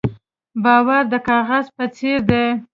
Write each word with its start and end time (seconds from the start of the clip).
باور 0.63 1.01
د 1.13 1.15
کاغذ 1.27 1.65
په 1.75 1.85
څېر 1.95 2.19
دی. 2.29 2.45